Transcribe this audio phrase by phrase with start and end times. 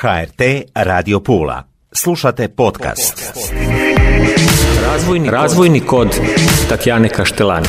[0.00, 1.62] HRT Radio Pula.
[1.92, 3.34] Slušate podcast.
[4.82, 6.08] Razvojni, Razvojni kod
[6.68, 7.66] Tatjane Kaštelani.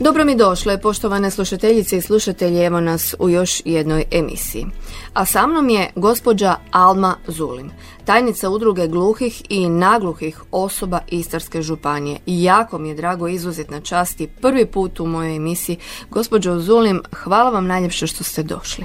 [0.00, 4.66] Dobro mi došle, poštovane slušateljice i slušatelji, evo nas u još jednoj emisiji.
[5.12, 7.70] A sa mnom je gospođa Alma Zulim,
[8.04, 12.18] tajnica udruge gluhih i nagluhih osoba Istarske županije.
[12.26, 15.78] I jako mi je drago izuzetna čast i prvi put u mojoj emisiji.
[16.10, 18.84] Gospođo Zulim, hvala vam najljepše što ste došli.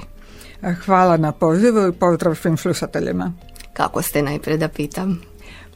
[0.84, 3.32] Hvala na pozivu i pozdrav svim slušateljima.
[3.72, 5.20] Kako ste najpred da pitam?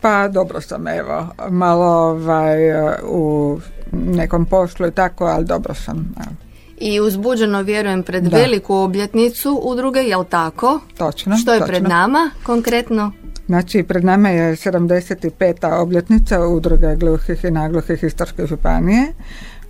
[0.01, 2.59] Pa dobro sam, evo, malo ovaj,
[3.05, 3.59] u
[3.93, 6.15] nekom poslu i tako, ali dobro sam.
[6.17, 6.48] Evo.
[6.81, 10.81] I uzbuđeno vjerujem pred veliku obljetnicu udruge, jel tako?
[10.99, 11.37] Točno.
[11.37, 11.73] Što je točno.
[11.73, 13.13] pred nama konkretno?
[13.47, 15.81] Znači, pred nama je 75.
[15.81, 19.13] obljetnica udruge gluhih i nagluhih Istarske županije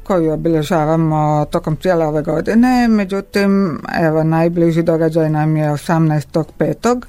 [0.09, 2.89] koju obilježavamo tokom cijele ove godine.
[2.89, 7.03] Međutim, evo, najbliži događaj nam je 18.5.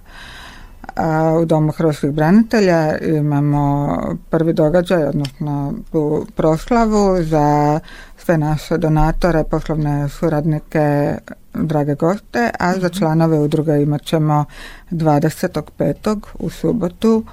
[0.95, 3.97] A u Domu hrvatskih branitelja imamo
[4.29, 7.79] prvi događaj, odnosno tu proslavu za
[8.29, 11.15] sve naše donatore, poslovne suradnike,
[11.53, 14.45] drage goste, a za članove udruge imat ćemo
[14.91, 16.19] 25.
[16.39, 17.23] u subotu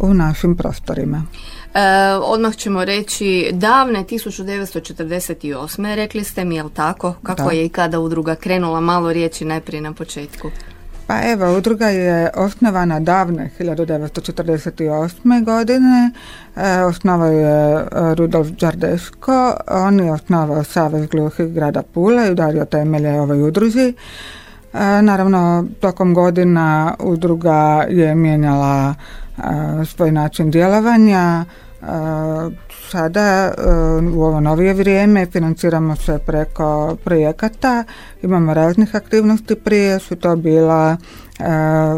[0.00, 1.22] u našim prostorima.
[1.74, 1.80] E,
[2.22, 5.94] odmah ćemo reći davne 1948.
[5.94, 7.14] rekli ste mi, jel tako?
[7.22, 7.50] Kako Da.
[7.50, 8.80] je i kada udruga krenula?
[8.80, 10.50] Malo riječi najprije na početku.
[11.12, 15.44] Pa evo, udruga je osnovana davne 1948.
[15.44, 16.10] godine.
[16.56, 19.56] E, osnovao je e, Rudolf Đardeško.
[19.68, 23.94] On je osnovao Savez gluhih grada Pula i udario temelje ovoj udruzi.
[24.72, 28.94] E, naravno, tokom godina udruga je mijenjala
[29.38, 29.42] e,
[29.84, 31.44] svoj način djelovanja.
[32.92, 33.52] Sada e,
[34.14, 37.84] u ovo novije vrijeme financiramo se preko projekata,
[38.22, 39.54] imamo raznih aktivnosti.
[39.54, 40.96] Prije, su to bila
[41.38, 41.44] e,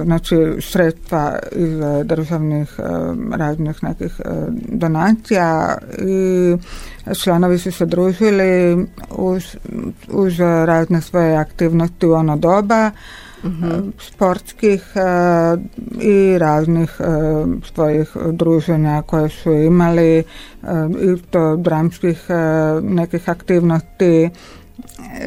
[0.04, 1.70] znači sredstva iz
[2.04, 2.82] državnih e,
[3.36, 4.20] raznih nekih
[4.68, 6.56] donacija i
[7.22, 9.56] članovi su se družili uz,
[10.08, 12.90] uz razne svoje aktivnosti u ono doba
[13.44, 15.00] e, sportskih e,
[16.00, 17.04] i raznih e,
[17.74, 20.24] svojih druženja koje su imali e,
[21.00, 22.26] i to dramskih
[22.82, 24.30] nekih aktivnosti.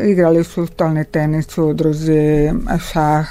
[0.04, 2.52] Igrali su stolni tenis u udruzi
[2.92, 3.28] šah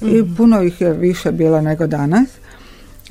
[0.00, 2.28] i puno ih je više bilo nego danas.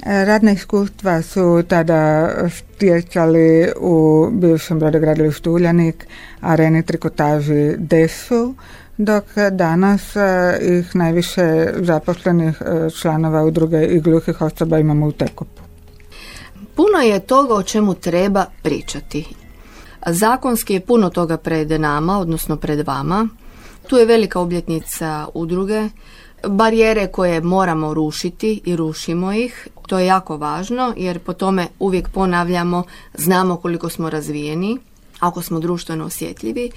[0.05, 6.07] Radna iskustva su tada stjecali u bivšem brodogradilištu Uljanik,
[6.41, 8.55] areni trikotaži Desu,
[8.97, 15.61] dok danas e, ih najviše zaposlenih e, članova udruge i gluhih osoba imamo u Tekopu.
[16.75, 19.25] Puno je toga o čemu treba pričati.
[20.07, 23.27] Zakonski je puno toga pred nama, odnosno pred vama.
[23.87, 25.89] Tu je velika obljetnica udruge,
[26.47, 29.67] barijere koje moramo rušiti i rušimo ih.
[29.87, 32.83] To je jako važno jer po tome uvijek ponavljamo,
[33.13, 34.77] znamo koliko smo razvijeni,
[35.19, 36.71] ako smo društveno osjetljivi.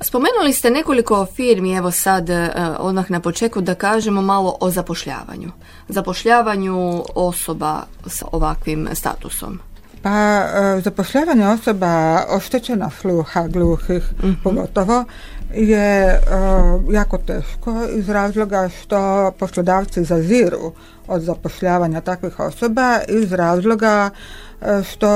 [0.00, 5.50] Spomenuli ste nekoliko firmi, evo sad e, odmah na početku da kažemo malo o zapošljavanju.
[5.88, 9.60] Zapošljavanju osoba s ovakvim statusom.
[10.02, 14.02] Pa e, zapošljavanje osoba oštećena sluha, gluhih
[14.44, 15.04] pogotovo
[15.54, 16.20] je e,
[16.90, 20.72] jako teško iz razloga što poslodavci zaziru
[21.06, 24.10] od zapošljavanja takvih osoba iz razloga
[24.90, 25.08] što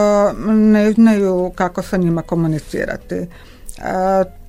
[0.52, 3.26] ne znaju kako sa njima komunicirati.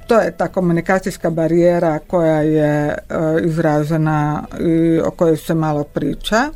[0.07, 2.95] To je ta komunikacijska barijera koja je e,
[3.45, 6.49] izražena i o kojoj se malo priča.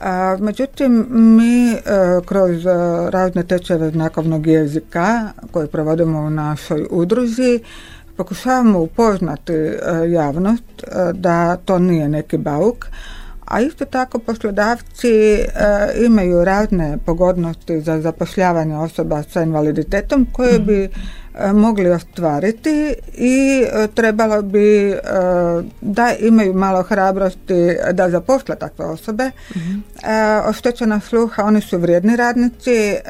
[0.00, 1.80] A, međutim, mi e,
[2.26, 2.70] kroz e,
[3.10, 7.60] razne tečajeve znakovnog jezika koje provodimo u našoj udruzi
[8.16, 9.78] pokušavamo upoznati e,
[10.08, 12.86] javnost e, da to nije neki bauk,
[13.44, 15.46] a isto tako poslodavci e,
[16.06, 20.88] imaju razne pogodnosti za zapošljavanje osoba sa invaliditetom koje bi e,
[21.54, 24.98] mogli ostvariti i e, trebalo bi e,
[25.80, 29.24] da imaju malo hrabrosti da zaposle takve osobe.
[29.24, 29.30] E,
[30.48, 33.00] oštećena sluha, oni su vrijedni radnici e,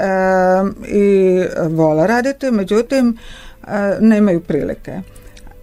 [0.87, 3.17] i vole raditi, međutim
[3.67, 5.01] e, nemaju prilike.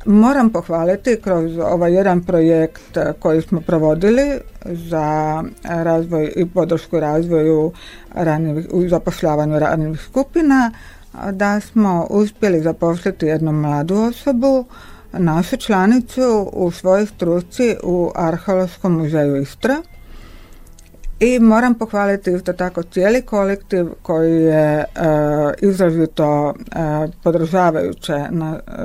[0.05, 7.71] Moram pohvaliti kroz ovaj jedan projekt e, koji smo provodili za razvoj i podršku razvoju
[8.13, 10.71] ranjivih, u zapošljavanju ranjivih skupina,
[11.31, 14.65] da smo uspjeli zaposliti jednu mladu osobu
[15.13, 19.81] našu članicu u svojoj struci u Arheološkom muzeju Istra
[21.21, 24.85] i moram pohvaliti isto tako cijeli kolektiv koji je e,
[25.62, 28.81] izrazito e, podržavajuće na, e,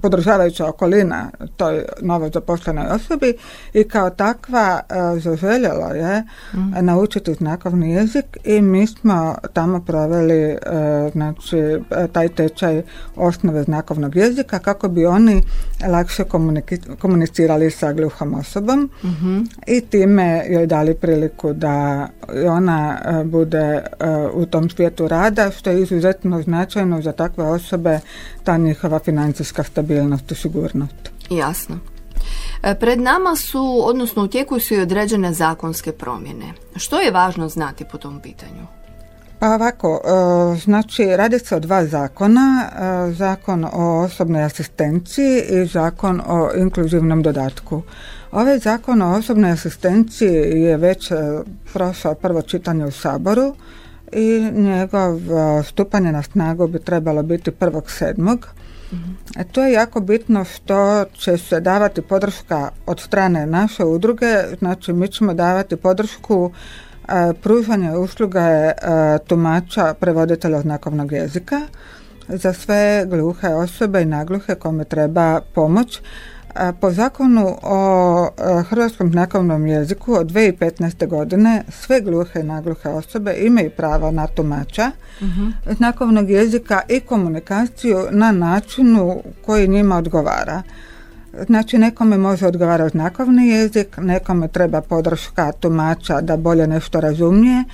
[0.00, 3.34] podržavajuća okolina toj novo zaposlenoj osobi
[3.74, 6.22] i kao takva e, zaželjelo je
[6.54, 6.84] mm.
[6.84, 10.56] naučiti znakovni jezik i mi smo tamo proveli
[11.12, 11.78] znači
[12.12, 12.82] taj tečaj
[13.16, 15.42] osnove znakovnog jezika kako bi oni
[15.88, 16.24] lakše
[16.98, 22.08] komunicirali sa gluhom osobom mm i time joj dali priliku da
[22.48, 23.82] ona e, bude e,
[24.32, 28.00] u tom svijetu rada, što je izuzetno značajno za takve osobe,
[28.44, 31.10] ta njihova financijska stabilnost i sigurnost.
[31.30, 31.78] Jasno.
[32.62, 36.52] E, pred nama su, odnosno u tijeku su i određene zakonske promjene.
[36.76, 38.66] Što je važno znati po tom pitanju?
[39.38, 40.00] Pa ovako,
[40.64, 42.68] znači radi se o dva zakona,
[43.12, 47.82] zakon o osobnoj asistenciji i zakon o inkluzivnom dodatku.
[48.32, 51.14] Ovaj zakon o osobnoj asistenciji je već e,
[51.72, 53.54] prošao prvo čitanje u Saboru
[54.12, 58.46] i njegov e, stupanje na snagu bi trebalo biti prvog sedmog.
[58.92, 58.96] mm
[59.36, 64.92] E, to je jako bitno što će se davati podrška od strane naše udruge, znači
[64.92, 66.50] mi ćemo davati podršku
[67.08, 68.72] e, pružanja usluga e,
[69.26, 71.60] tumača prevoditelja znakovnog jezika
[72.28, 76.00] za sve gluhe osobe i nagluhe kome treba pomoć
[76.80, 78.28] po zakonu o
[78.68, 81.06] hrvatskom znakovnom jeziku od 2015.
[81.06, 85.26] godine sve gluhe i nagluhe osobe imaju pravo na tumača uh
[85.76, 90.62] znakovnog jezika i komunikaciju na načinu koji njima odgovara.
[91.46, 97.64] Znači nekome može odgovarati znakovni jezik, nekome treba podrška tumača da bolje nešto razumije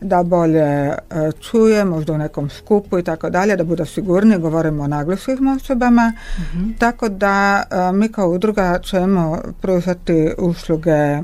[0.00, 0.96] da bolje e,
[1.40, 6.12] čuje, možda u nekom skupu i tako dalje, da bude sigurniji, govorimo o naglaskim osobama,
[6.38, 6.70] mhm.
[6.78, 11.22] tako da e, mi kao udruga ćemo pružati usluge e,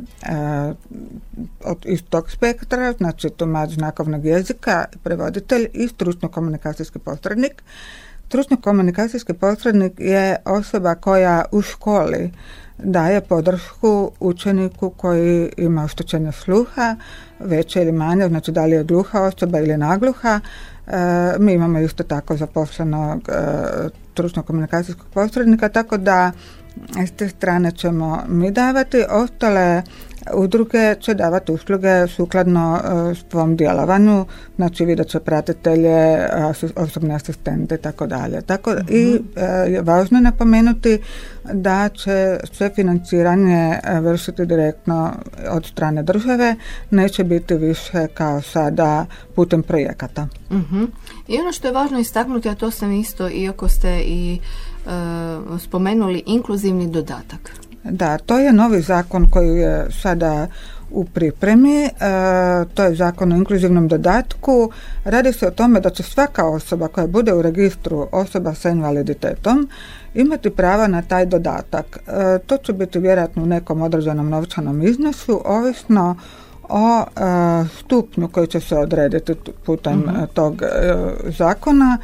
[1.65, 7.63] od istog spektra, znači tumač znakovnog jezika, prevoditelj i stručno komunikacijski posrednik.
[8.29, 12.31] Stručno komunikacijski posrednik je osoba koja u školi
[12.79, 16.97] daje podršku učeniku koji ima oštećenje sluha,
[17.39, 20.41] veće ili manje, znači da li je gluha osoba ili nagluha.
[20.87, 20.91] E,
[21.39, 26.33] mi imamo isto tako zaposlenog e, komunikacijskog posrednika, tako da
[27.07, 29.05] s te strane ćemo mi davati.
[29.11, 29.83] Ostale
[30.35, 34.27] udruge će davati usluge sukladno e, svom djelovanju,
[34.57, 36.19] znači vidjet će pratitelje,
[36.77, 38.41] osobne asistente i tako dalje.
[38.43, 39.45] Tako i mhm.
[39.77, 40.99] e, važno je napomenuti
[41.53, 45.13] da će sve financiranje e, vršiti direktno
[45.51, 46.57] od strane države,
[46.91, 50.29] neće biti više kao sada putem projekata.
[50.51, 50.89] uh
[51.29, 54.41] I ono što je važno istaknuti, a to sam isto, iako ste i
[55.59, 57.51] spomenuli inkluzivni dodatak.
[57.85, 60.47] Da, to je novi zakon koji je sada
[60.91, 61.91] u pripremi, e,
[62.75, 64.71] to je zakon o inkluzivnom dodatku.
[65.05, 69.69] Radi se o tome da će svaka osoba koja bude u registru osoba sa invaliditetom
[70.15, 71.99] imati prava na taj dodatak.
[72.07, 76.17] E, to će biti vjerojatno u nekom određenom novčanom iznosu, ovisno
[76.69, 77.05] o e,
[77.79, 79.35] stupnju koji će se odrediti
[79.67, 80.25] putem mhm.
[80.35, 80.63] tog
[81.25, 81.99] zakona.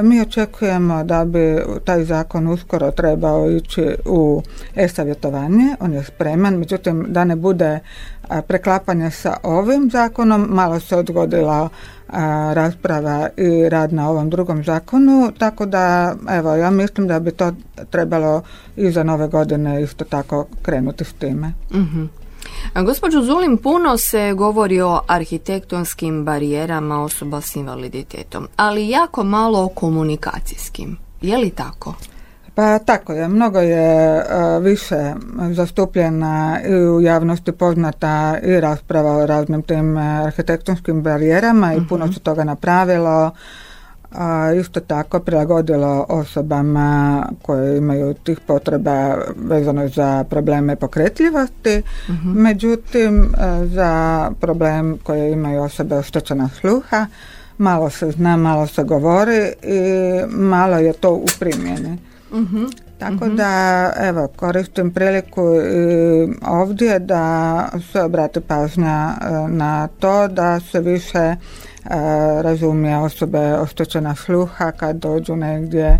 [0.00, 4.42] Mi očekujemo da bi taj zakon uskoro trebao ići u
[4.74, 7.78] e-savjetovanje, on je spreman, međutim da ne bude
[8.46, 11.68] preklapanja sa ovim zakonom, malo se odgodila
[12.52, 17.52] rasprava i rad na ovom drugom zakonu, tako da evo ja mislim da bi to
[17.90, 18.42] trebalo
[18.76, 21.52] i za nove godine isto tako krenuti s time.
[21.70, 22.21] mm
[22.74, 29.68] Gospođo Zulim, puno se govori o arhitektonskim barijerama osoba s invaliditetom, ali jako malo o
[29.68, 30.96] komunikacijskim.
[31.20, 31.94] Je li tako?
[32.54, 34.24] Pa tako je, mnogo je e,
[34.60, 35.14] više
[35.50, 42.04] zastupljena i u javnosti poznata i rasprava o raznim tim e, arhitektonskim barijerama i puno
[42.04, 42.14] mhm.
[42.14, 43.30] se toga napravilo
[44.14, 51.82] a isto tako prilagodilo osobama koje imaju tih potreba vezano za probleme pokretljivosti.
[52.08, 52.42] Mhm.
[52.42, 57.06] Međutim, e, za problem koje imaju osobe oštećena sluha,
[57.58, 59.80] malo se zna, malo se govori i
[60.28, 61.98] malo je to u primjeni.
[62.30, 62.70] uh
[63.02, 63.36] Tako mhm.
[63.36, 69.10] da, evo, koristim priliku i ovdje da se obrati pažnja
[69.48, 71.36] na to da se više
[72.42, 75.98] razumije osobe oštećena sluha kad dođu negdje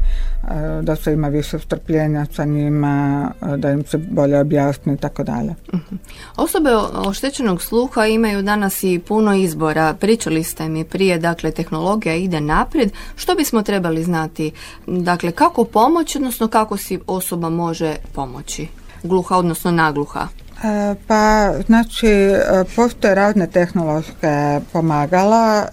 [0.83, 5.55] da se ima više strpljenja sa njima, da im se bolje objasni i tako dalje.
[5.75, 5.97] Mhm.
[6.37, 9.95] Osobe oštećenog sluha imaju danas i puno izbora.
[9.95, 12.93] Pričali ste mi prije, dakle, tehnologija ide naprijed.
[13.17, 14.53] Što bismo trebali znati?
[14.87, 18.69] Dakle, kako pomoći, odnosno kako si osoba može pomoći?
[19.03, 20.29] Gluha, odnosno nagluha.
[20.63, 22.41] E, pa, znači, e,
[22.77, 25.69] postoje razne tehnološke pomagala e,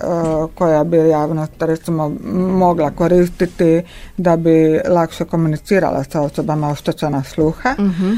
[0.55, 3.81] koja bi javnost recimo mogla koristiti
[4.17, 7.75] da bi lakše komunicirala sa osobama oštećena sluha.
[7.77, 8.17] uh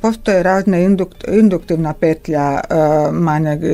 [0.00, 0.84] Postoje razne
[1.28, 2.60] induktivna petlja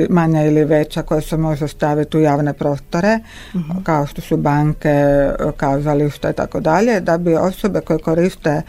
[0.09, 3.19] manja, ili veća koja se može staviti u javne prostore
[3.55, 8.63] uh kao što su banke, kazališta i tako dalje da bi osobe koje koriste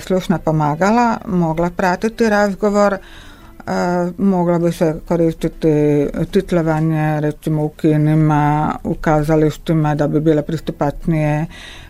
[0.00, 2.98] slušna pomagala mogla pratiti razgovor
[4.18, 11.46] mogla bi se koristiti titlovanje recimo u kinima, u kazalištima da bi bile pristupačnije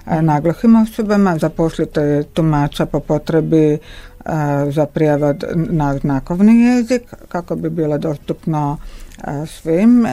[0.06, 2.00] naglohim osobama, zaposliti
[2.34, 3.78] tumača po potrebi
[4.70, 8.78] za prijevod na znakovni jezik kako bi bilo dostupno
[9.46, 10.06] svim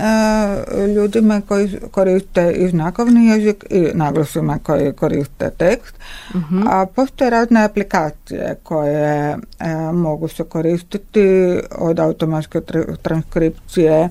[0.96, 5.96] ljudima koji koriste i znakovni jezik i naglasima koji koriste tekst.
[6.36, 6.68] Mhm.
[6.68, 9.38] A postoje razne aplikacije koje
[9.94, 12.62] mogu se koristiti od automatske
[13.01, 14.10] transkripcije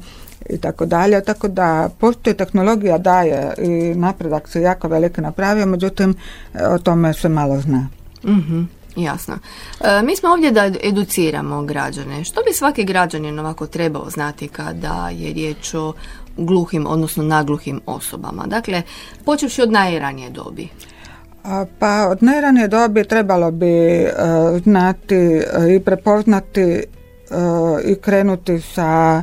[0.50, 6.14] i tako dalje, tako da postoji tehnologija daje i napredak se jako veliki napravio, međutim
[6.71, 7.88] o tome se malo zna.
[8.25, 8.62] Mhm.
[8.97, 9.38] Jasno.
[9.80, 12.25] E, mi smo ovdje da educiramo građane.
[12.25, 15.92] Što bi svaki građanin ovako trebao znati kada je riječ o
[16.37, 18.47] gluhim, odnosno nagluhim osobama?
[18.47, 18.82] Dakle,
[19.25, 20.68] počevši od najranije dobi.
[21.78, 24.12] Pa od najranije dobi trebalo bi e,
[24.64, 25.42] znati e,
[25.76, 26.82] i prepoznati
[27.85, 29.23] i krenuti sa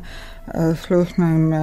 [0.88, 1.54] slušnim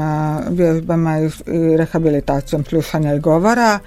[0.51, 3.79] vježbama i rehabilitacijom slušanja i govora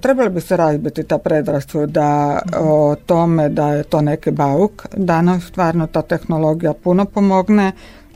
[0.00, 4.86] Trebali bi se razbiti ta predrasuda o tome da je to neki bauk.
[4.96, 7.72] Danas stvarno ta tehnologija puno pomogne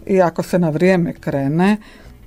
[0.06, 1.76] i ako se na vrijeme krene,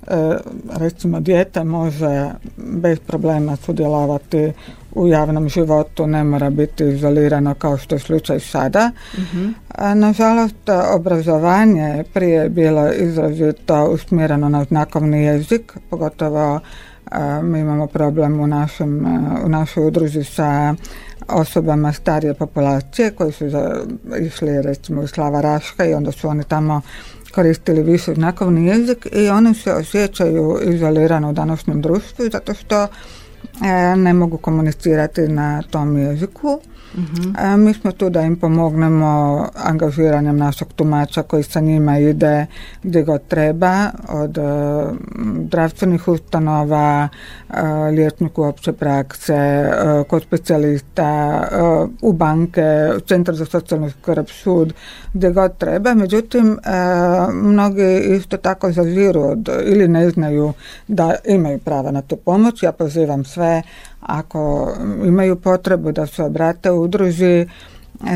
[0.08, 0.38] e,
[0.78, 4.52] recimo dijete može bez problema sudjelovati
[4.92, 8.92] u javnom životu, ne mora biti izolirano kao što je slučaj sada.
[9.18, 9.52] uh
[9.96, 16.60] nažalost, obrazovanje prije je bilo izrazito usmjereno na znakovni jezik, pogotovo
[17.44, 19.06] mi imamo problem u, našem,
[19.46, 20.76] u našoj udruzi sa
[21.28, 23.46] osobama starije populacije koji su
[24.20, 26.82] išli recimo u Slava Raška i onda su oni tamo
[27.36, 32.88] koristili više znakovni jezik i oni se osjećaju izolirano u današnjem društvu zato što e,
[33.96, 36.62] ne mogu komunicirati na tom jeziku
[36.94, 42.46] uh Mi smo tu da im pomognemo angažiranjem našeg tumača koji sa njima ide
[42.84, 44.42] gdje god treba, od e,
[45.46, 47.08] zdravstvenih ustanova,
[47.50, 47.56] uh,
[47.94, 49.72] liječniku opće prakse,
[50.08, 51.42] kod specijalista,
[52.02, 54.74] u banke, centar za socijalnu skrb, sud,
[55.14, 55.94] gdje god treba.
[55.94, 56.58] Međutim,
[57.34, 60.54] mnogi isto tako zaziru od, ili ne znaju
[60.88, 62.64] da imaju prava na tu pomoć.
[62.64, 63.62] Ja pozivam sve
[64.20, 64.72] ako
[65.06, 67.48] imaju potrebu da se obrate udruži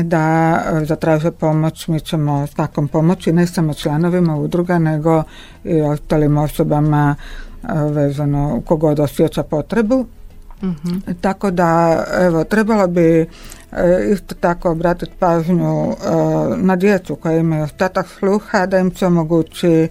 [0.02, 5.22] da zatraže pomoć, mi ćemo svakom pomoći, ne samo članovima udruga, nego
[5.64, 7.16] i ostalim osobama
[7.90, 10.06] vezano kogod osjeća potrebu.
[10.62, 13.26] uh Tako da, evo, trebalo bi e,
[14.12, 15.94] isto tako obratiti pažnju e,
[16.56, 19.88] na djecu koja imaju ostatak sluha, da im se omogući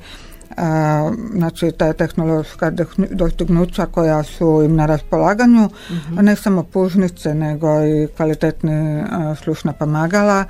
[1.34, 2.72] znači ta tehnološka
[3.12, 6.26] dostignuća koja su im na raspolaganju, mhm.
[6.26, 9.04] ne samo pužnice nego i kvalitetni
[9.44, 10.46] slušna pomagala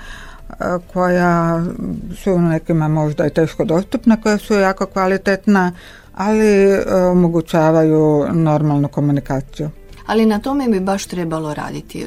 [0.93, 1.63] koja
[2.23, 5.71] su nekima možda i teško dostupna, koja su jako kvalitetna,
[6.15, 6.79] ali
[7.11, 9.69] omogućavaju normalnu komunikaciju.
[10.05, 12.05] Ali na tome bi baš trebalo raditi, e,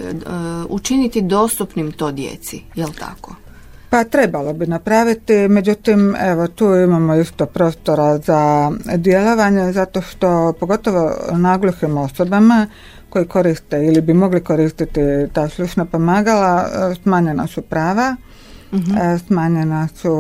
[0.69, 3.35] učiniti dostupnim to djeci, jel tako?
[3.91, 11.13] Pa trebalo bi napraviti, međutim evo tu imamo isto prostora za djelovanje zato što pogotovo
[11.33, 12.67] nagluhim osobama
[13.09, 15.01] koji koriste ili bi mogli koristiti
[15.33, 16.67] ta slušna pomagala
[17.03, 18.17] smanjena su prava,
[18.73, 20.15] e, smanjena su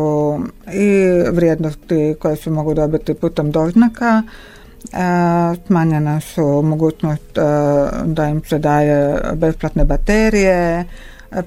[0.72, 4.98] i vrijednosti koje se mogu dobiti putem doznaka, e,
[5.66, 7.42] smanjena su mogućnost e,
[8.04, 10.84] da im se daje besplatne baterije,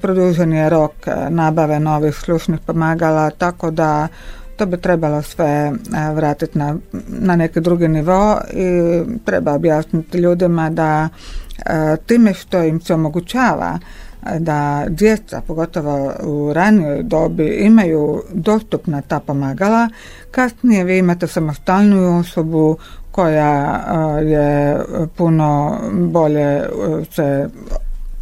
[0.00, 4.08] produžen je rok e, nabave novih slušnih pomagala, tako da
[4.56, 5.72] to bi trebalo sve e,
[6.14, 6.76] vratiti na,
[7.08, 8.70] na neki drugi nivo i
[9.24, 11.08] treba objasniti ljudima da
[11.66, 13.78] e, time što im se omogućava
[14.38, 19.88] da djeca, pogotovo u ranijoj dobi, imaju dostupna ta pomagala.
[20.30, 22.76] Kasnije vi imate samostalnu osobu
[23.10, 23.80] koja
[24.20, 24.78] je
[25.16, 26.62] puno bolje
[27.12, 27.48] se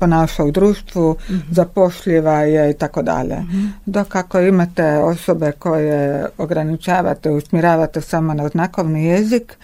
[0.00, 3.36] ponaša u društvu, mm zapošljiva je i tako dalje.
[3.36, 3.66] Mhm.
[3.86, 9.56] Dok ako imate osobe koje ograničavate, usmjeravate samo na znakovni jezik,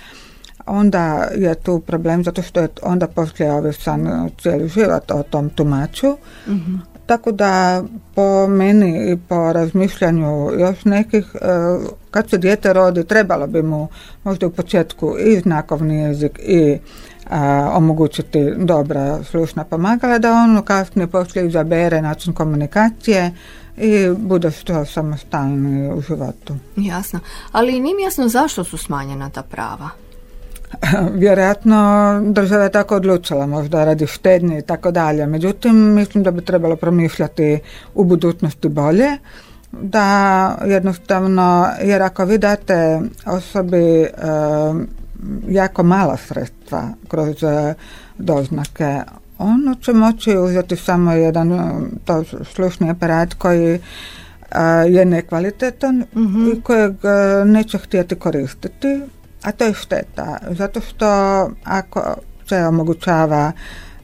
[0.67, 6.17] onda je tu problem zato što je onda poslije ovisan cijeli život o tom tumaču.
[6.49, 6.75] Mhm.
[7.07, 7.83] Tako da
[8.15, 11.39] po meni i po razmišljanju još nekih, e,
[12.11, 13.89] kad se dijete rodi, trebalo bi mu
[14.25, 16.79] možda u početku i znakovni jezik i
[17.73, 23.33] omogućiti dobra slušna pomagala, da on kasnije poslije izabere način komunikacije
[23.77, 26.57] i bude što samostalni u životu.
[26.77, 27.21] Jasno.
[27.53, 29.89] Ali nije jasno zašto su smanjena ta prava?
[31.23, 35.27] Vjerojatno država je tako odlučila, možda radi štednje i tako dalje.
[35.27, 37.59] Međutim, mislim da bi trebalo promišljati
[37.95, 39.09] u budućnosti bolje,
[39.73, 44.09] da jednostavno, jer ako vi date osobi e,
[45.49, 47.75] jako mala sredstva kroz e,
[48.19, 49.01] doznake,
[49.39, 51.73] ono će moći uzeti samo jedan e,
[52.05, 53.81] to slušni aparat koji
[54.89, 56.93] je nekvalitetan mm i kojeg
[57.47, 59.01] neće htjeti koristiti
[59.47, 61.07] a to je šteta, zato što
[61.65, 62.15] ako
[62.49, 63.53] se omogućava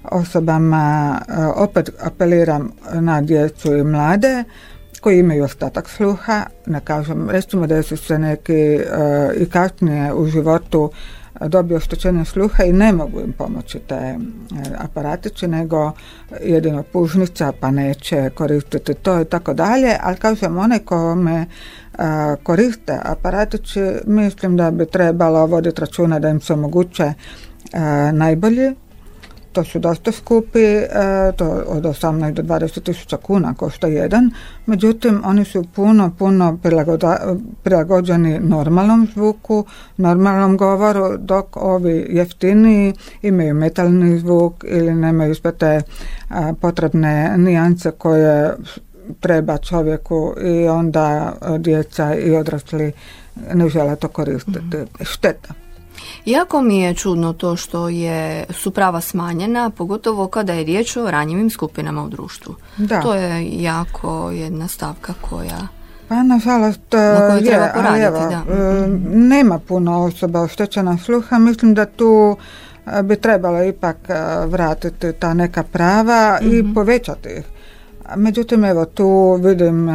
[0.04, 4.44] osobama, e, opet apeliram na djecu i mlade,
[5.02, 8.80] koji imaju ostatak sluha, ne kažem, recimo da su se neki e,
[9.36, 10.90] i kasnije u životu
[11.40, 14.16] dobio oštećenje sluha i ne mogu im pomoći te e,
[14.78, 15.92] aparatiće, nego
[16.40, 21.46] jedino pužnica pa neće koristiti to i tako dalje, ali kažem, onaj kome
[22.42, 27.12] koriste aparatići, mislim da bi trebalo voditi računa da im se omoguće
[28.12, 28.74] najbolji
[29.52, 30.80] to su dosta skupi,
[31.36, 34.30] to od 18 do 20 tisuća kuna košta jedan,
[34.66, 36.58] međutim oni su puno, puno
[37.62, 39.64] prilagođeni normalnom zvuku,
[39.96, 45.82] normalnom govoru, dok ovi jeftiniji imaju metalni zvuk ili nemaju sve te
[46.60, 48.54] potrebne nijance koje
[49.20, 52.92] treba čovjeku i onda djeca i odrasli
[53.54, 54.76] ne žele to koristiti.
[54.76, 55.61] mm Šteta.
[56.24, 61.10] Jako mi je čudno to što je, su prava smanjena, pogotovo kada je riječ o
[61.10, 62.54] ranjivim skupinama u društvu.
[62.76, 63.00] Da.
[63.00, 65.68] To je jako jedna stavka koja...
[66.08, 68.42] Pa nažalost, na je, treba poraditi, da.
[68.54, 72.36] E, nema puno osoba oštećena sluha, mislim da tu
[72.86, 73.96] e, bi trebalo ipak
[74.46, 76.74] vratiti ta neka prava i mhm.
[76.74, 77.51] povećati ih.
[78.16, 79.88] Međutim, evo tu vidim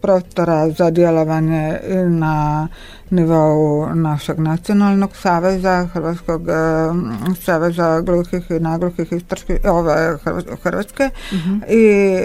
[0.00, 2.68] prostora za djelovanje i na
[3.10, 6.42] nivou našeg nacionalnog saveza, Hrvatskog
[7.40, 10.18] saveza gluhih i nagluhih istarskih, ove
[10.62, 11.56] Hrvatske mhm.
[11.68, 12.18] i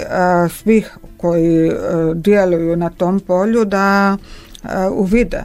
[0.50, 1.72] svih koji
[2.16, 4.18] djeluju na tom polju da
[4.92, 5.44] uvide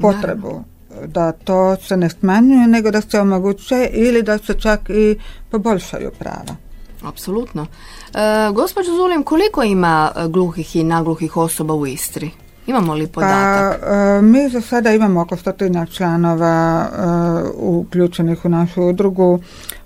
[0.00, 0.64] potrebu
[1.06, 5.18] da to se ne smanjuje nego da se omoguće ili da se čak i
[5.50, 6.56] poboljšaju prava.
[7.04, 7.66] Apsolutno.
[8.14, 8.18] E,
[8.52, 12.30] gospođo Zulim, koliko ima e, gluhih i nagluhih osoba u Istri?
[12.66, 13.80] Imamo li podatak?
[13.80, 16.96] Pa, e, mi za sada imamo oko stotina članova e,
[17.56, 19.40] uključenih u našu udrugu,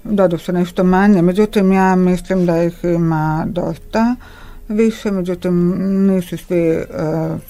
[0.04, 4.14] dodu se nešto manje, međutim ja mislim da ih ima dosta
[4.68, 5.74] više, međutim
[6.06, 6.84] nisu svi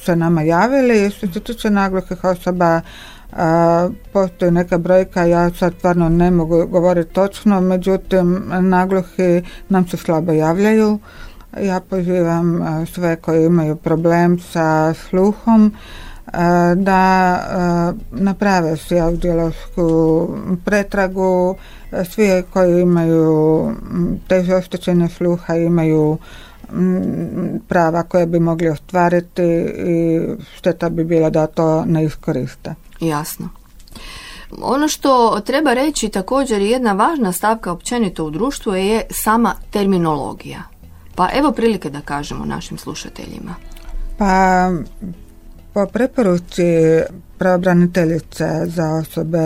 [0.04, 1.10] se nama javili.
[1.10, 2.80] Što se tiče nagluhih osoba,
[4.12, 10.32] postoji neka brojka, ja sad stvarno ne mogu govoriti točno, međutim nagluhi nam se slabo
[10.32, 10.98] javljaju.
[11.60, 12.60] Ja pozivam
[12.92, 15.72] sve koji imaju problem sa sluhom
[16.76, 17.38] da
[18.10, 20.28] naprave si audiološku
[20.64, 21.56] pretragu,
[22.10, 23.70] svi koji imaju
[24.28, 26.18] teže oštećenje sluha imaju
[27.68, 29.42] prava koje bi mogli ostvariti
[29.76, 30.20] i
[30.56, 32.74] šteta bi bila da to ne iskoriste.
[33.00, 33.48] Jasno.
[34.62, 40.62] Ono što treba reći također jedna važna stavka općenito u društvu je sama terminologija.
[41.14, 43.54] Pa evo prilike da kažemo našim slušateljima.
[44.18, 44.70] Pa
[45.72, 46.62] po preporuci
[47.38, 49.38] pravobraniteljice za osobe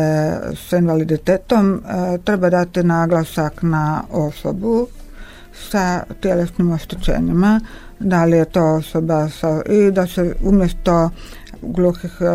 [0.69, 4.87] s invaliditetom e, treba dati naglasak na osobu
[5.71, 7.61] sa tjelesnim oštećenjima,
[8.01, 11.11] da li je to osoba sa, i da se umjesto
[11.63, 12.27] gluhih e,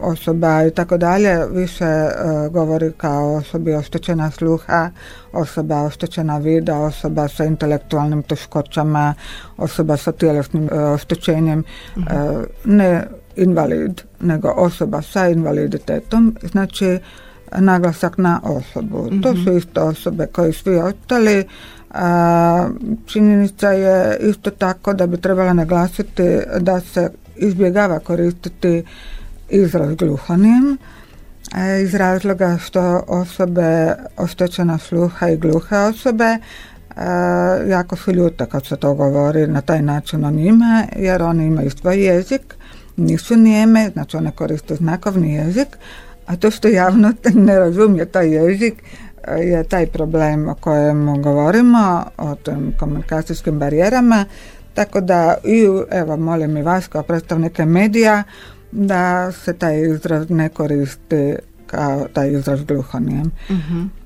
[0.00, 2.10] osoba i tako dalje više e,
[2.50, 4.90] govori kao osobi oštećena sluha,
[5.32, 9.14] osoba oštećena vida, osoba sa intelektualnim teškoćama,
[9.56, 11.64] osoba sa tjelesnim e, oštećenjem,
[12.64, 13.04] ne
[13.36, 16.36] invalid, nego osoba sa invaliditetom.
[16.42, 16.98] Znači,
[17.58, 19.10] naglasak na osobu.
[19.22, 21.44] To su isto osobe koje svi ostali.
[21.90, 22.68] A,
[23.06, 28.84] činjenica je isto tako da bi trebala naglasiti da se izbjegava koristiti
[29.48, 30.78] izraz gluhonijem
[31.56, 36.38] e, iz razloga što osobe oštećena sluha i gluhe osobe e,
[37.68, 41.70] jako su ljute kad se to govori na taj način o njima jer oni imaju
[41.70, 42.54] svoj jezik
[42.96, 45.68] nisu nijeme, znači one koriste znakovni jezik
[46.28, 48.74] a to što javnost ne razumije taj jezik
[49.26, 54.24] e, je taj problem o kojem govorimo, o tim komunikacijskim barijerama,
[54.74, 58.22] tako da i evo molim i vas kao predstavnike medija
[58.72, 61.34] da se taj izraz ne koristi
[61.66, 63.32] kao taj izraz gluhonijem.
[63.50, 63.97] Mhm.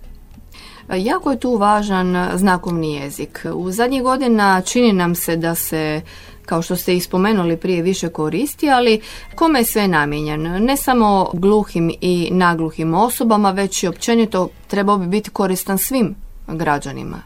[0.96, 3.46] Jako je tu važan znakovni jezik.
[3.54, 6.00] U zadnjih godina čini nam se da se
[6.46, 9.00] kao što ste i spomenuli prije više koristi, ali
[9.34, 10.64] kome je sve namijenjen?
[10.64, 16.14] Ne samo gluhim i nagluhim osobama, već i općenito trebao bi biti koristan svim
[16.46, 17.22] građanima.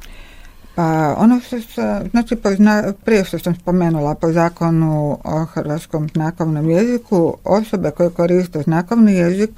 [0.74, 2.36] Pa ono što se, znači
[3.04, 9.50] prije što sam spomenula po zakonu o hrvatskom znakovnom jeziku, osobe koje koriste znakovni jezik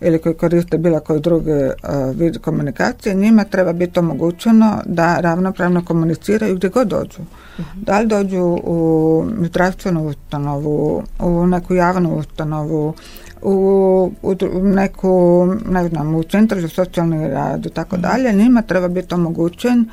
[0.00, 1.70] ili koji koriste bilo koji drugi
[2.14, 7.22] vid komunikacije, njima treba biti omogućeno da ravnopravno komuniciraju gdje god dođu.
[7.58, 7.82] Mhm.
[7.82, 12.94] Da li dođu u zdravstvenu ustanovu, u neku javnu ustanovu,
[13.42, 18.02] u, u neku, ne znam, u centru za socijalni rad i tako mhm.
[18.02, 19.88] dalje, njima treba biti omogućen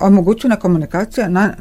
[0.00, 1.54] omogućena komunikacija na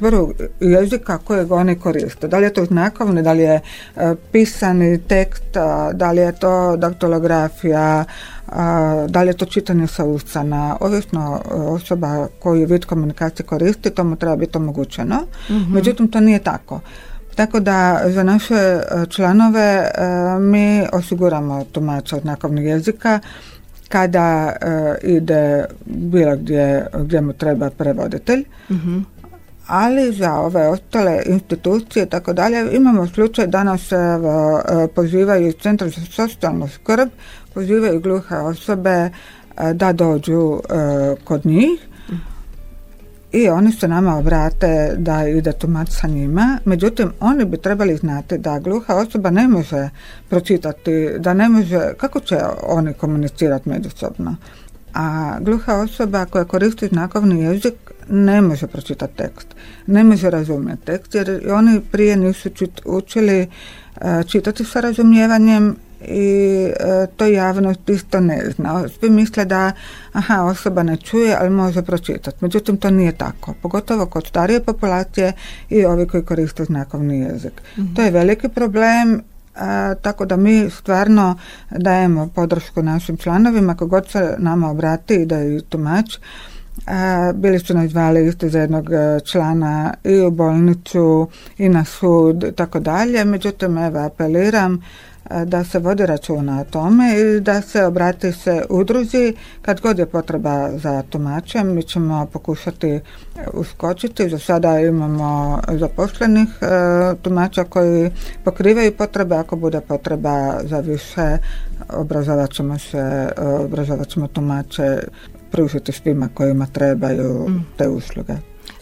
[0.00, 2.28] prvo jezika kojeg oni koriste.
[2.28, 3.60] Da li je to znakovni, da li je
[3.96, 5.44] e, pisani tekst,
[5.92, 8.04] da li je to daktolografija,
[9.08, 14.04] da li je to čitanje sa uscana, ovisno e, osoba koju vid komunikacije koristi, to
[14.04, 15.16] mu treba biti omogućeno.
[15.50, 15.74] Mhm.
[15.74, 16.80] Međutim, to nije tako.
[17.34, 19.90] Tako da za naše e, članove
[20.40, 23.20] mi osiguramo tumača znakovnog jezika
[23.92, 28.44] kada uh, ide bilo gdje, gdje mu treba prevoditelj.
[28.70, 29.04] mm
[29.66, 33.96] Ali za ove ostale institucije i tako dalje imamo slučaj da nas e,
[34.94, 37.08] pozivaju iz Centra za socijalnu skrb,
[37.54, 39.10] pozivaju gluhe osobe e,
[39.74, 40.60] da dođu
[41.24, 41.80] kod njih
[43.32, 48.38] i oni se nama obrate da ide tumač sa njima, međutim oni bi trebali znati
[48.38, 49.88] da gluha osoba ne može
[50.28, 54.36] pročitati, da ne može, kako će oni komunicirati međusobno?
[54.94, 57.74] A gluha osoba koja koristi znakovni jezik
[58.08, 59.46] ne može pročitati tekst,
[59.86, 62.50] ne može razumjeti tekst jer oni prije nisu
[62.84, 63.46] učili e,
[64.26, 65.76] čitati sa razumijevanjem
[66.08, 68.88] i e, to javnost isto ne zna.
[68.88, 69.72] Svi misle da
[70.12, 72.36] aha, osoba ne čuje, ali može pročitati.
[72.40, 73.54] Međutim, to nije tako.
[73.62, 75.32] Pogotovo kod starije populacije
[75.70, 77.62] i ovi koji koriste znakovni jezik.
[77.78, 77.94] Mhm.
[77.94, 79.22] To je veliki problem
[80.02, 81.38] tako da mi stvarno
[81.70, 86.18] dajemo podršku našim članovima, god se nama obrati i da je tumač.
[86.86, 91.84] A, bili su nas zvali isto za jednog e, člana i u bolnicu i na
[91.84, 93.24] sud i tako dalje.
[93.24, 94.82] Međutim, evo, apeliram
[95.46, 100.06] da se vodi računa o tome i da se obrati se udruzi kad god je
[100.06, 101.74] potreba za tumačem.
[101.74, 103.00] Mi ćemo pokušati
[103.52, 104.28] uskočiti.
[104.28, 106.66] Za sada imamo zaposlenih e,
[107.22, 108.10] tumača koji
[108.44, 109.34] pokrivaju potrebe.
[109.34, 111.38] Ako bude potreba za više,
[111.88, 112.98] obrazovat ćemo se,
[113.36, 114.98] e, obrazovat ćemo tumače
[115.50, 117.66] pružiti svima kojima trebaju mm.
[117.76, 118.32] te usluge.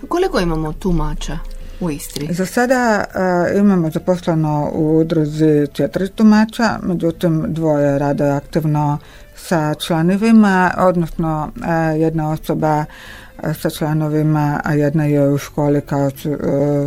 [0.08, 1.38] Koliko imamo tumača?
[1.80, 2.34] U Istri?
[2.34, 3.04] Za sada
[3.58, 8.98] imamo zaposleno u udruzi četiri tumača, međutim dvoje rade aktivno
[9.36, 11.52] sa članovima, odnosno
[11.98, 12.84] jedna osoba
[13.60, 16.10] sa članovima, a jedna je u školi kao e,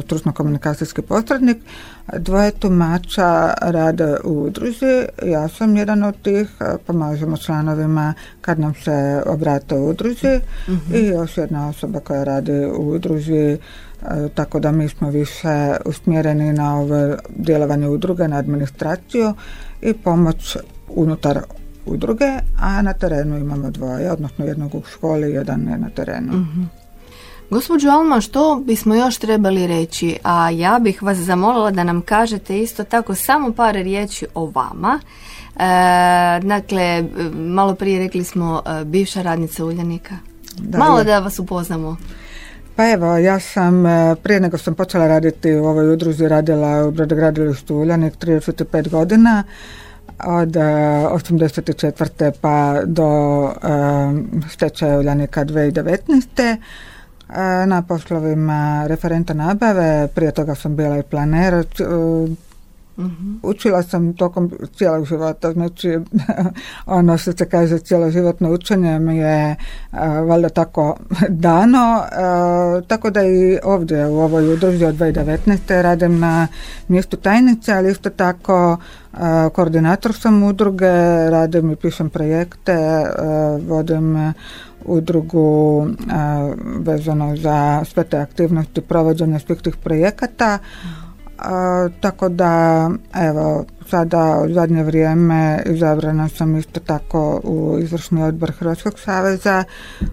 [0.01, 1.58] stručno-komunikacijski posrednik.
[2.17, 6.47] Dvoje tumača rade u udruzi, ja sam jedan od tih,
[6.88, 10.95] pomažemo članovima kad nam se obrate u udruzi mhm.
[10.95, 13.58] i još jedna osoba koja radi u udruzi
[13.92, 13.92] E,
[14.36, 19.34] tako da mi smo više usmjereni na ove djelovanje udruge, na administraciju
[19.82, 20.58] i pomoć
[20.89, 21.39] unutar
[21.86, 26.34] udruge, a na terenu imamo dvoje, odnosno jednog u školi i jedan je na terenu.
[26.34, 26.70] mm
[27.50, 30.18] Gospođo Alma, što bismo još trebali reći?
[30.24, 35.00] A ja bih vas zamolila da nam kažete isto tako samo par riječi o vama.
[35.00, 35.60] E,
[36.44, 40.16] dakle, malo prije rekli smo e, bivša radnica Uljanika.
[40.78, 41.98] Malo da vas upoznamo.
[42.75, 46.91] Pa evo, ja sam e, prije nego sam počela raditi u ovoj udruzi radila u
[46.91, 49.43] brodogradilištu Uljanik 35 godina
[50.25, 52.27] od 84.
[52.27, 56.57] E, pa do e, stečaja Uljanika 2019.
[57.65, 61.65] Na poslovima referenta nabave, prije toga sam bila i planer
[63.43, 65.99] Učila sam tokom cijelog života, znači
[66.86, 69.56] ono što se kaže cjeloživotno učenje mi je
[70.27, 70.97] valjda tako
[71.29, 72.03] dano,
[72.88, 75.82] tako da i ovdje u ovoj udruzi od 2019.
[75.82, 76.47] radim na
[76.88, 78.77] mjestu tajnice, ali isto tako
[79.53, 80.91] koordinator sam udruge,
[81.29, 83.06] radim i pišem projekte,
[83.67, 84.34] vodim
[84.86, 85.88] udrugu
[86.79, 90.60] vezano za sve te aktivnosti provođenja svih tih projekata
[91.99, 98.99] tako da evo sada u zadnje vrijeme izabrana sam isto tako u izvršni odbor Hrvatskog
[98.99, 99.63] saveza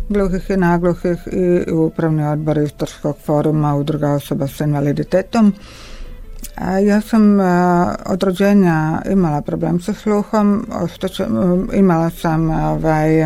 [0.08, 5.54] gluhih i nagluhih i u upravni odbor Istorskog foruma udruga osoba s invaliditetom.
[6.86, 7.40] Ja sam
[8.06, 11.24] od rođenja imala problem sa sluhom, što
[11.72, 13.24] imala sam ovaj,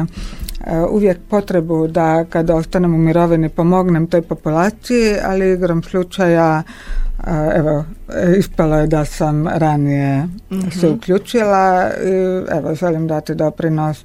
[0.90, 6.62] uvijek potrebu da kada ostanem u mirovini pomognem toj populaciji, ali igrom slučaja
[7.54, 7.84] evo,
[8.38, 10.28] ispalo je da sam ranije
[10.80, 10.96] se mhm.
[10.96, 14.04] uključila i evo, želim dati doprinos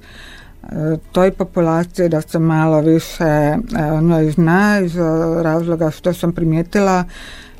[1.12, 3.56] toj populaciji da se malo više
[3.92, 4.96] o njoj zna iz
[5.42, 7.04] razloga što sam primijetila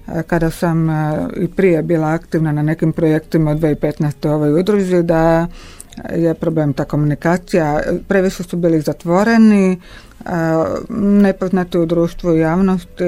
[0.09, 4.29] e, kada sam e, i prije bila aktivna na nekim projektima od 2015.
[4.29, 5.47] u ovoj udruzi da
[6.15, 7.81] je problem ta komunikacija.
[8.09, 9.81] Previše su bili zatvoreni,
[10.99, 13.05] nepoznati u društvu i javnosti.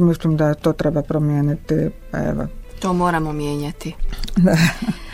[0.00, 1.74] Mislim da to treba promijeniti.
[2.12, 2.46] Evo.
[2.80, 3.94] To moramo mijenjati.
[4.36, 4.56] Da.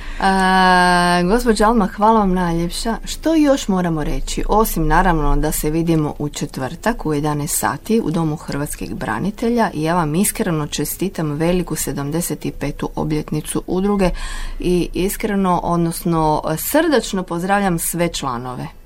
[1.29, 2.96] gospođa Alma, hvala vam najljepša.
[3.05, 4.44] Što još moramo reći?
[4.48, 9.83] Osim naravno da se vidimo u četvrtak u 11 sati u Domu Hrvatskih branitelja i
[9.83, 12.87] ja vam iskreno čestitam veliku 75.
[12.94, 14.11] obljetnicu udruge
[14.59, 18.84] i iskreno, odnosno srdačno pozdravljam sve članove.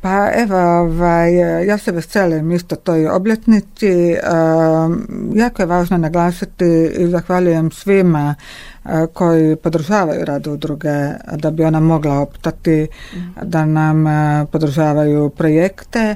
[0.00, 1.34] Pa evo, ovaj,
[1.66, 4.16] ja se veselim isto toj obljetnici.
[5.34, 8.34] jako je važno naglasiti i zahvaljujem svima
[9.12, 12.88] koji podržavaju rad udruge da bi ona mogla optati,
[13.42, 14.04] da nam
[14.46, 16.14] podržavaju projekte.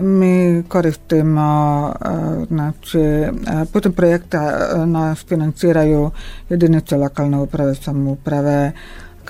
[0.00, 1.92] Mi koristimo,
[2.48, 2.98] znači,
[3.72, 6.10] putem projekta nas financiraju
[6.48, 8.72] jedinice lokalne uprave, samouprave,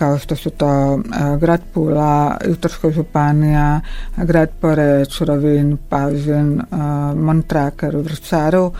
[0.01, 1.01] kao što su to
[1.41, 3.81] grad Pula, Istarska županija,
[4.17, 6.65] grad Poreć, Rovin, Pavžin, e,
[7.15, 8.73] Montraker u Vrsaru.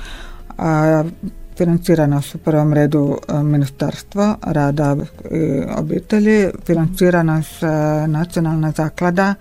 [1.59, 4.97] Financirano su u prvom redu Ministarstvo rada
[5.31, 7.67] i obitelji, financirana se
[8.07, 9.35] nacionalna zaklada,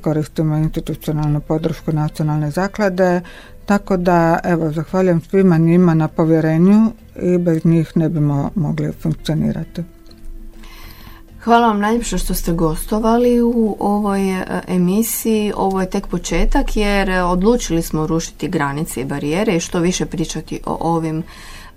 [0.00, 3.20] koristimo institucionalnu podršku nacionalne zaklade,
[3.66, 9.95] tako da evo zahvaljujem svima njima na povjerenju i bez njih ne bimo mogli funkcionirati.
[11.46, 15.52] Hvala vam najljepše što ste gostovali u ovoj e, emisiji.
[15.56, 20.60] Ovo je tek početak jer odlučili smo rušiti granice i barijere i što više pričati
[20.66, 21.22] o ovim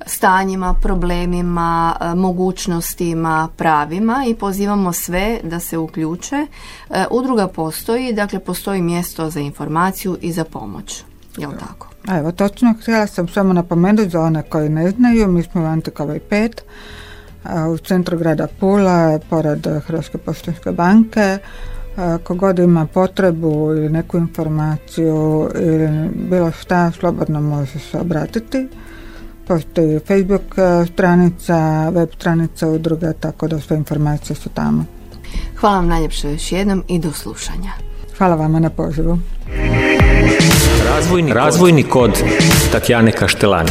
[0.06, 6.48] stanjima, problemima, e, mogućnostima, pravima i pozivamo sve da se uključe.
[6.90, 11.04] E, udruga postoji, dakle postoji mjesto za informaciju i za pomoć.
[11.38, 11.90] Jel tako?
[12.08, 16.20] Evo, točno, htjela sam samo napomenuti za one koji ne znaju, mi smo u Antikovoj
[16.30, 16.52] 5,
[17.74, 21.38] u centru grada Pula, pored Hrvatske poštanske banke.
[22.24, 28.68] Kogod ima potrebu ili neku informaciju ili bilo šta, slobodno može se obratiti.
[29.48, 30.56] Postoji Facebook
[30.94, 34.86] stranica, web stranica udruga, tako da sve informacije su tamo.
[35.60, 37.72] Hvala vam najljepše još jednom i do slušanja.
[38.18, 39.20] Hvala vama na pozivu.
[40.86, 42.24] Razvojni, Razvojni kod
[42.72, 43.70] Tatjane Kaštelani.